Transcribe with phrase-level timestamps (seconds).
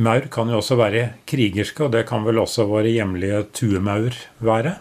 [0.00, 4.78] Maur kan jo også være krigerske, og det kan vel også våre hjemlige tuemaur være?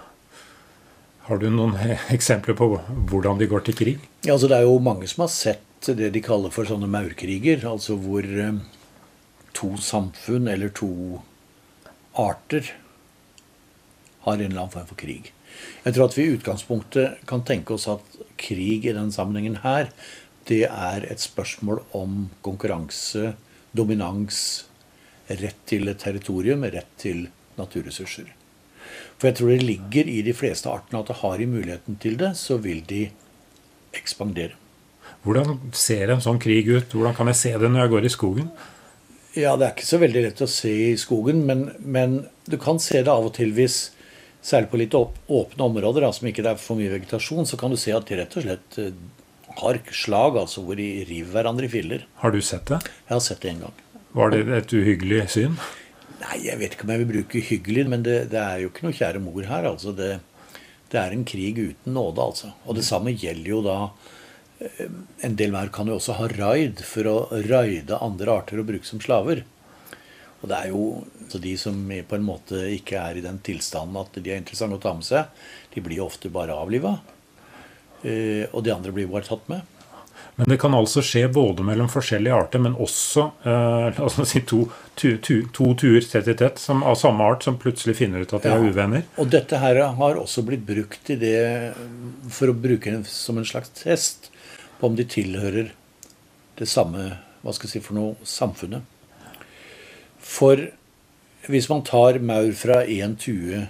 [1.27, 1.75] Har du noen
[2.15, 2.69] eksempler på
[3.11, 3.97] hvordan de går til krig?
[4.23, 7.65] Ja, altså Det er jo mange som har sett det de kaller for sånne maurkriger.
[7.67, 8.61] Altså hvor eh,
[9.57, 11.19] to samfunn eller to
[12.15, 12.71] arter
[14.23, 15.33] har en eller annen form for krig.
[15.83, 19.91] Jeg tror at vi i utgangspunktet kan tenke oss at krig i denne sammenhengen her,
[20.47, 23.33] det er et spørsmål om konkurranse,
[23.75, 24.70] dominans,
[25.39, 27.27] rett til et territorium, rett til
[27.59, 28.31] naturressurser.
[29.17, 32.33] For jeg tror det ligger i de fleste artene at har de muligheten til det,
[32.39, 33.05] så vil de
[33.97, 34.57] ekspandere.
[35.21, 36.93] Hvordan ser en sånn krig ut?
[36.95, 38.51] Hvordan kan jeg se det når jeg går i skogen?
[39.37, 42.81] Ja, Det er ikke så veldig lett å se i skogen, men, men du kan
[42.81, 43.91] se det av og til hvis
[44.41, 47.77] Særlig på litt åpne områder da, som ikke er for mye vegetasjon, så kan du
[47.77, 48.95] se at de rett og slett eh,
[49.59, 52.07] har slag, altså hvor de river hverandre i filler.
[52.23, 52.79] Har du sett det?
[53.05, 53.75] Jeg har sett det en gang.
[54.11, 55.53] Var det et uhyggelig syn?
[56.19, 58.83] Nei, jeg vet ikke om jeg vil bruke hyggelig, men det, det er jo ikke
[58.83, 59.67] noe kjære mor her.
[59.69, 60.17] altså det,
[60.91, 62.51] det er en krig uten nåde, altså.
[62.67, 63.77] Og det samme gjelder jo da
[64.59, 64.91] eh,
[65.23, 67.15] En del mer kan jo også ha raid for å
[67.47, 69.45] raide andre arter og bruke som slaver.
[70.41, 70.83] Og det er jo
[71.31, 74.83] de som på en måte ikke er i den tilstanden at de er interessante å
[74.83, 75.29] ta med seg,
[75.71, 76.97] de blir jo ofte bare avliva.
[78.03, 79.63] Eh, og de andre blir bare tatt med.
[80.35, 84.41] Men det kan altså skje både mellom forskjellige arter, men også eh, la oss si
[84.47, 84.63] to,
[84.95, 88.33] tu, tu, to tuer tett i tett som, av samme art som plutselig finner ut
[88.33, 88.57] at de ja.
[88.57, 89.05] er uvenner.
[89.21, 91.41] Og dette her har også blitt brukt i det
[92.31, 94.31] for å bruke det som en slags test
[94.79, 95.73] på om de tilhører
[96.57, 98.85] det samme hva skal jeg si for noe samfunnet.
[100.21, 100.69] For
[101.49, 103.65] hvis man tar maur fra én tue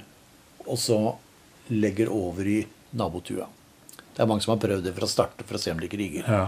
[0.67, 0.99] og så
[1.71, 2.61] legger over i
[2.95, 3.47] nabotua
[4.16, 6.23] Det er mange som har prøvd det fra start for å se om de kriger.
[6.28, 6.45] Ja.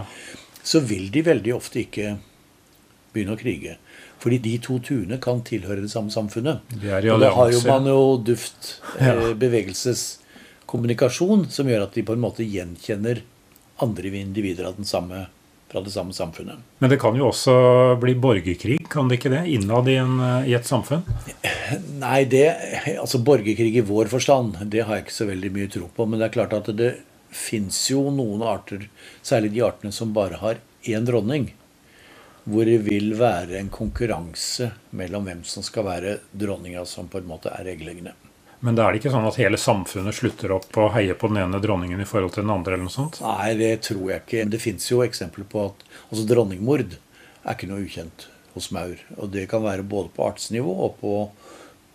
[0.64, 2.06] Så vil de veldig ofte ikke
[3.14, 3.74] begynne å krige.
[4.22, 6.56] Fordi de to tuene kan tilhøre det samme samfunnet.
[6.80, 8.60] De og da har jo man jo duft,
[8.98, 13.16] eh, bevegelseskommunikasjon, som gjør at de på en måte gjenkjenner
[13.84, 15.18] andre individer av den samme
[15.74, 16.58] fra det samme samfunnet.
[16.78, 17.54] Men det kan jo også
[18.00, 19.42] bli borgerkrig, kan det ikke det?
[19.50, 21.02] Innad i, en, i et samfunn?
[22.04, 22.44] Nei, det,
[22.94, 26.06] altså borgerkrig i vår forstand, det har jeg ikke så veldig mye tro på.
[26.06, 26.92] Men det er klart at det
[27.34, 28.88] fins jo noen arter,
[29.22, 31.50] særlig de artene som bare har én dronning,
[32.44, 37.30] hvor det vil være en konkurranse mellom hvem som skal være dronninga som på en
[37.30, 38.12] måte er eggleggende.
[38.64, 41.42] Men da er det ikke sånn at hele samfunnet slutter opp og heier på den
[41.42, 42.76] ene dronningen i forhold til den andre?
[42.76, 43.18] eller noe sånt?
[43.20, 44.44] Nei, det tror jeg ikke.
[44.48, 48.96] Det fins jo eksempler på at altså dronningmord er ikke noe ukjent hos maur.
[49.18, 51.12] Og det kan være både på artsnivå og på,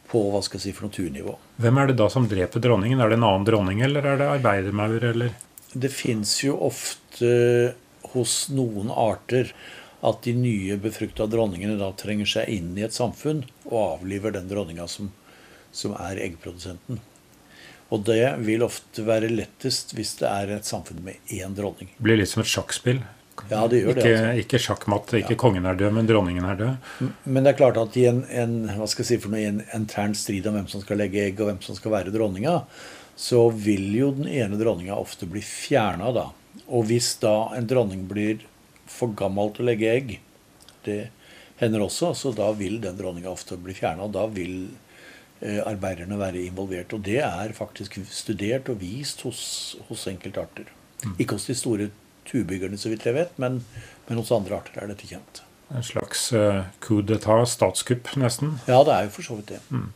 [0.10, 1.36] på hva skal jeg si, for naturnivå.
[1.62, 3.02] Hvem er det da som dreper dronningen?
[3.02, 5.36] Er det en annen dronning, eller er det arbeidermaur, eller?
[5.74, 7.76] Det fins jo ofte
[8.16, 9.54] hos noen arter
[10.02, 14.48] at de nye befrukta dronningene da trenger seg inn i et samfunn og avliver den
[14.50, 15.12] dronninga som
[15.72, 17.00] som er eggprodusenten.
[17.90, 21.90] Og det vil ofte være lettest hvis det er et samfunn med én dronning.
[21.96, 23.02] Det blir litt som et sjakkspill.
[23.50, 24.14] Ja, det gjør ikke, det.
[24.16, 24.44] Altså.
[24.44, 25.40] Ikke sjakkmatt, ikke ja.
[25.40, 27.12] kongen er død, men dronningen er død.
[27.24, 29.62] Men det er klart at i en, en hva skal jeg si for noe, en
[29.78, 32.58] intern strid om hvem som skal legge egg, og hvem som skal være dronninga,
[33.20, 36.28] så vil jo den ene dronninga ofte bli fjerna da.
[36.68, 38.44] Og hvis da en dronning blir
[38.90, 40.14] for gammel til å legge egg,
[40.86, 41.02] det
[41.60, 44.08] hender også, så da vil den dronninga ofte bli fjerna.
[44.12, 44.70] Da vil
[45.40, 46.94] Eh, arbeiderne være involvert.
[46.94, 50.68] Og det er faktisk studert og vist hos, hos enkeltarter.
[51.06, 51.14] Mm.
[51.16, 51.88] Ikke hos de store
[52.30, 53.62] tubyggerne, så vidt jeg vet, men,
[54.08, 55.44] men, hos andre arter er dette kjent.
[55.70, 58.58] En slags uh, coup d'etat, statskupp, nesten?
[58.70, 59.60] Ja, det er jo for så vidt det.
[59.70, 59.90] Mm.